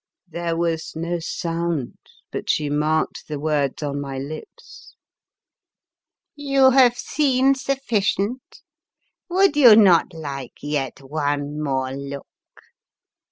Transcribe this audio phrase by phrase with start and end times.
[0.27, 1.95] There was no sound,
[2.31, 4.95] but she marked the words on my lips.
[6.35, 8.63] "You have seen sufficient;
[9.29, 12.25] would you not like yet one more look?"